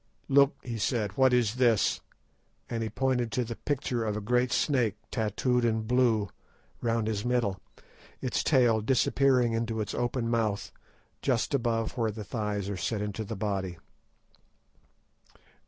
"Look," 0.29 0.55
he 0.63 0.79
said; 0.79 1.15
"what 1.15 1.31
is 1.31 1.57
this?" 1.57 2.01
and 2.67 2.81
he 2.81 2.89
pointed 2.89 3.31
to 3.33 3.43
the 3.45 3.55
picture 3.55 4.03
of 4.03 4.17
a 4.17 4.19
great 4.19 4.51
snake 4.51 4.95
tattooed 5.11 5.63
in 5.63 5.83
blue 5.83 6.27
round 6.81 7.05
his 7.05 7.23
middle, 7.23 7.59
its 8.19 8.43
tail 8.43 8.81
disappearing 8.81 9.53
into 9.53 9.79
its 9.79 9.93
open 9.93 10.27
mouth 10.27 10.71
just 11.21 11.53
above 11.53 11.99
where 11.99 12.09
the 12.09 12.23
thighs 12.23 12.67
are 12.67 12.77
set 12.77 12.99
into 13.03 13.23
the 13.23 13.35
body. 13.35 13.77